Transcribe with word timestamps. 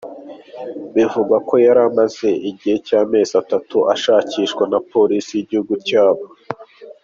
Bivugwa 0.95 1.37
ko 1.47 1.55
yari 1.65 1.81
amaze 1.89 2.29
igihe 2.49 2.75
cy’amezi 2.87 3.33
atanu 3.41 3.77
ashakishwa 3.93 4.63
na 4.71 4.79
polisi 4.91 5.31
y’igihugu. 5.35 6.25